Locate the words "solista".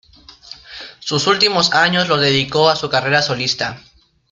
3.21-3.79